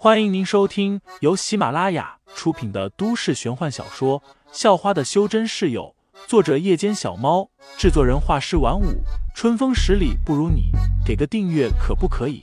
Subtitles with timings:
[0.00, 4.20] 欢迎您收听由喜马拉雅出品的都市玄幻小说
[4.52, 5.92] 《校花的修真室友》，
[6.28, 9.02] 作者：夜间小猫，制作人：画师晚舞，
[9.34, 10.70] 春风十里不如你，
[11.04, 12.42] 给个订阅可不可以？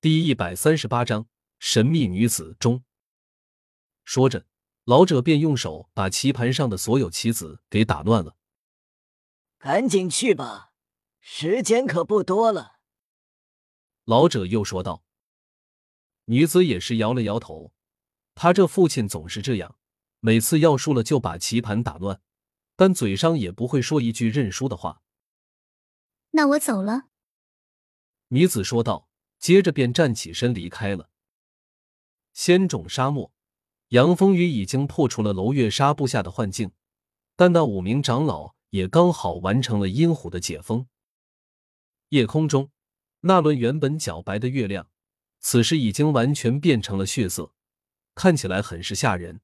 [0.00, 1.26] 第一百三十八章：
[1.60, 2.82] 神秘女子中。
[4.04, 4.49] 说着。
[4.90, 8.34] 老者便用手把棋盘上的所有棋子给打乱了。
[9.56, 10.72] 赶紧去吧，
[11.20, 12.80] 时间可不多了。
[14.04, 15.04] 老者又说道。
[16.24, 17.72] 女子也是摇了摇头，
[18.34, 19.76] 她这父亲总是这样，
[20.18, 22.20] 每次要输了就把棋盘打乱，
[22.74, 25.02] 但嘴上也不会说一句认输的话。
[26.30, 27.04] 那我走了。
[28.30, 31.10] 女子说道，接着便站起身离开了。
[32.32, 33.32] 仙种沙漠。
[33.90, 36.70] 杨风雨已经破除了楼月纱布下的幻境，
[37.34, 40.86] 但那五名长老也刚好完成了阴虎的解封。
[42.10, 42.70] 夜空中，
[43.22, 44.88] 那轮原本皎白的月亮，
[45.40, 47.52] 此时已经完全变成了血色，
[48.14, 49.40] 看起来很是吓人。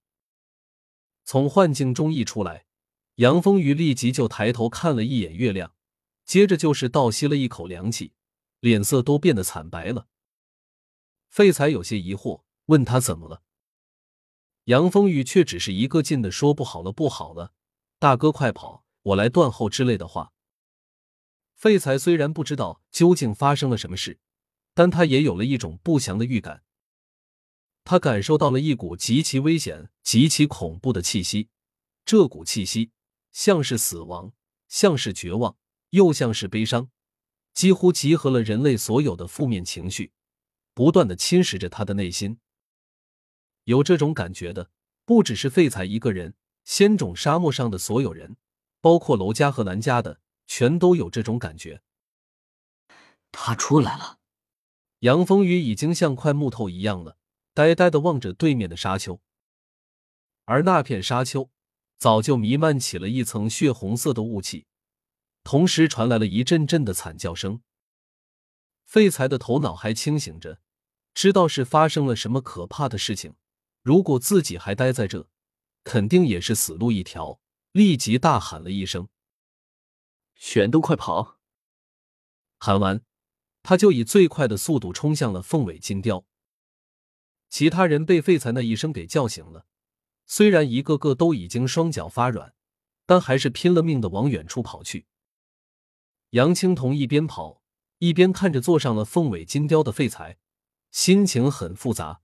[1.25, 2.67] 从幻境中一出来，
[3.17, 5.75] 杨风雨立即就抬头看了一眼月亮，
[6.25, 8.12] 接着就是倒吸了一口凉气，
[8.61, 10.06] 脸色都变得惨白了。
[11.31, 13.43] 废材有些疑惑，问他怎么了。
[14.67, 17.53] 杨风雨却只是一个劲的说：“不好了，不好了，
[18.00, 20.33] 大哥快跑，我来断后之类的话。”
[21.55, 24.19] 废材虽然不知道究竟发生了什么事，
[24.75, 26.64] 但他也有了一种不祥的预感。
[27.84, 31.48] 他感受到了一股极其危险、极其恐怖的气息，
[32.05, 32.91] 这股气息
[33.31, 34.33] 像是死亡，
[34.67, 35.56] 像是绝望，
[35.91, 36.91] 又像是悲伤，
[37.55, 40.12] 几乎集合了人类所有的负面情绪，
[40.75, 42.41] 不断的侵蚀着他的内心。
[43.67, 44.70] 有这种感觉的
[45.05, 48.36] 不只是废材一个人，仙种沙漠上的所有人，
[48.81, 51.83] 包括楼家和南家的，全都有这种感觉。
[53.33, 54.19] 他出来了。
[55.00, 57.19] 杨风雨已经像块木头一样了，
[57.55, 59.21] 呆呆的望着对面的沙丘，
[60.44, 61.50] 而那片沙丘
[61.99, 64.66] 早就弥漫起了一层血红色的雾气，
[65.43, 67.60] 同时传来了一阵阵的惨叫声。
[68.84, 70.60] 废材的头脑还清醒着，
[71.12, 73.34] 知道是发生了什么可怕的事情。
[73.87, 75.29] 如果自己还待在这，
[75.85, 77.41] 肯定也是死路一条。
[77.71, 79.07] 立即大喊了一声
[80.35, 81.39] ：“全都快跑！”
[82.59, 83.05] 喊完，
[83.63, 86.27] 他就以最快的速度冲向了凤尾金雕。
[87.49, 89.67] 其他人被废材那一声给叫醒了，
[90.27, 92.55] 虽然一个个都已经双脚发软，
[93.07, 95.07] 但还是拼了命的往远处跑去。
[96.31, 97.63] 杨青桐一边跑
[97.99, 100.39] 一边看着坐上了凤尾金雕的废材，
[100.91, 102.23] 心情很复杂。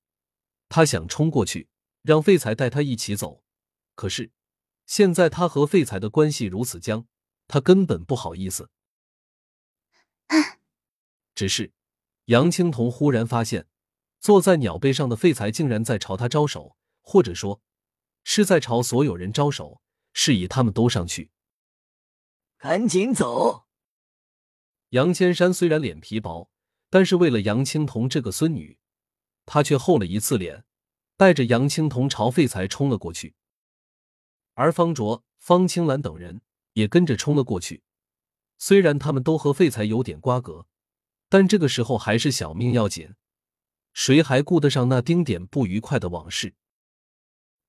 [0.74, 1.68] 他想冲过去，
[2.00, 3.44] 让废材带他一起走，
[3.94, 4.30] 可是
[4.86, 7.06] 现在他和废材的关系如此僵，
[7.46, 8.70] 他根本不好意思。
[11.34, 11.74] 只是
[12.24, 13.66] 杨青桐忽然发现，
[14.18, 17.60] 坐在鸟背上的废材竟然在朝他招手，或者说
[18.24, 19.82] 是在朝所有人招手，
[20.14, 21.30] 示意他们都上去。
[22.56, 23.66] 赶紧走！
[24.88, 26.50] 杨千山虽然脸皮薄，
[26.88, 28.78] 但是为了杨青桐这个孙女。
[29.46, 30.64] 他却厚了一次脸，
[31.16, 33.34] 带着杨青桐朝废材冲了过去，
[34.54, 36.42] 而方卓、方青兰等人
[36.74, 37.82] 也跟着冲了过去。
[38.58, 40.66] 虽然他们都和废材有点瓜葛，
[41.28, 43.14] 但这个时候还是小命要紧，
[43.92, 46.54] 谁还顾得上那丁点不愉快的往事？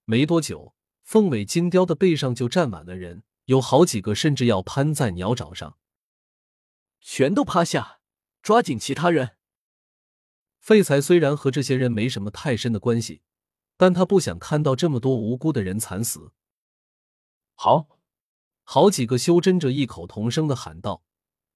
[0.06, 5.78] 没多久，凤尾金雕的背上就站满了人，有好几个甚至要攀在鸟爪上。
[7.01, 8.00] 全都趴下，
[8.41, 9.38] 抓紧其他人！
[10.63, 13.22] 废材虽然和这些人没什么太深的关系，
[13.75, 16.31] 但他不想看到这么多无辜的人惨死。
[17.53, 18.00] 好，
[18.63, 21.03] 好几个修真者异口同声的喊道，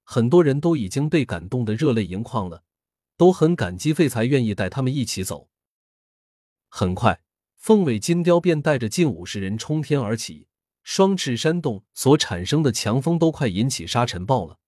[0.04, 2.64] 很多人都已经被感动的热泪盈眶了，
[3.16, 5.48] 都很感激废材愿意带他们一起走。
[6.68, 7.22] 很快，
[7.56, 10.48] 凤尾金雕便带着近五十人冲天而起，
[10.82, 14.58] 双翅扇动所产生的强风都快引起沙尘暴了。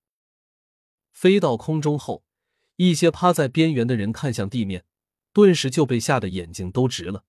[1.12, 2.25] 飞到空中后。
[2.82, 4.86] 一些趴在边缘的人看向地面，
[5.34, 7.26] 顿时就被吓得眼睛都直了。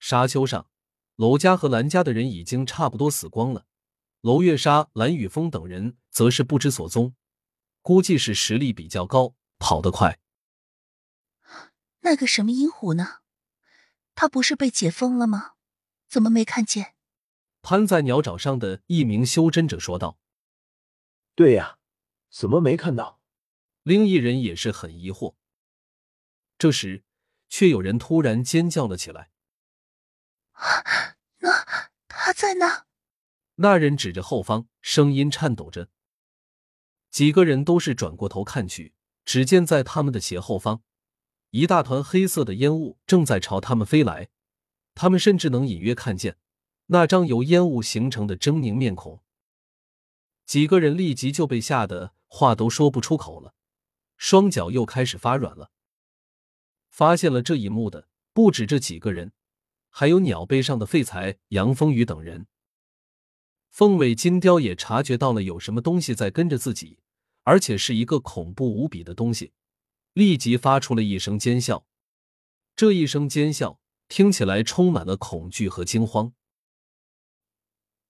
[0.00, 0.70] 沙丘上，
[1.16, 3.66] 娄家和蓝家的人已经差不多死光了，
[4.22, 7.14] 娄月莎、蓝雨峰等人则是不知所踪，
[7.82, 10.18] 估计是实力比较高，跑得快。
[12.00, 13.18] 那个什么阴虎呢？
[14.14, 15.56] 他不是被解封了吗？
[16.08, 16.94] 怎么没看见？
[17.60, 20.18] 攀在鸟爪上的一名修真者说道
[21.36, 21.76] ：“对呀，
[22.30, 23.20] 怎么没看到？”
[23.82, 25.34] 另一人也是很疑惑。
[26.58, 27.02] 这时，
[27.48, 29.30] 却有人突然尖叫了起来
[30.52, 31.50] ：“啊那
[32.06, 32.86] 他在哪？”
[33.56, 35.88] 那人指着后方，声音颤抖着。
[37.10, 38.94] 几个人都是转过头看去，
[39.24, 40.82] 只见在他们的斜后方，
[41.50, 44.30] 一大团黑色的烟雾正在朝他们飞来。
[44.94, 46.38] 他们甚至能隐约看见
[46.86, 49.22] 那张由烟雾形成的狰狞面孔。
[50.44, 53.54] 几个人立即就被吓得话都说不出口了，
[54.24, 55.72] 双脚又开始发软了。
[56.88, 59.32] 发现了这一幕的不止这几个人，
[59.90, 62.46] 还有鸟背上的废材杨风雨等人。
[63.68, 67.00] 凤尾金雕也察觉到了有什么东西在跟着自己，
[67.42, 69.54] 而且是一个恐怖无比的东西，
[70.12, 71.84] 立即发出了一声尖笑。
[72.76, 76.32] 这一声尖笑听起来充满了恐惧和惊慌。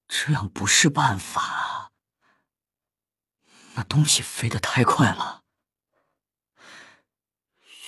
[0.07, 1.93] 这样不是办法，
[3.77, 5.42] 那东西飞得太快了，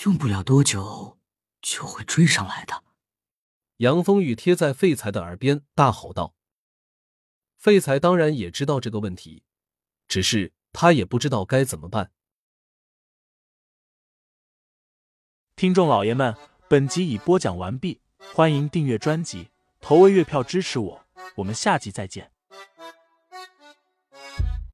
[0.05, 1.19] 用不了多久
[1.63, 2.85] 就会追上来的。
[3.79, 6.35] 杨风雨贴在废材的耳边大吼道。
[7.57, 9.43] 废材当然也知道这个问题，
[10.07, 12.13] 只是他也不知道该怎么办。
[15.57, 16.37] 听众老爷们，
[16.69, 19.49] 本集已播讲完毕，欢迎订阅专辑，
[19.81, 21.07] 投喂月票支持我，
[21.37, 22.34] 我们下集再见。